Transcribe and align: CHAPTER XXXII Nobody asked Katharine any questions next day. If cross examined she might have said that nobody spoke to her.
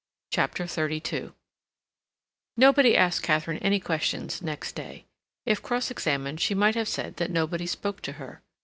CHAPTER 0.31 0.65
XXXII 0.65 1.29
Nobody 2.57 2.97
asked 2.97 3.21
Katharine 3.21 3.59
any 3.59 3.79
questions 3.79 4.41
next 4.41 4.73
day. 4.73 5.05
If 5.45 5.61
cross 5.61 5.91
examined 5.91 6.39
she 6.41 6.55
might 6.55 6.73
have 6.73 6.89
said 6.89 7.17
that 7.17 7.29
nobody 7.29 7.67
spoke 7.67 8.01
to 8.01 8.13
her. 8.13 8.41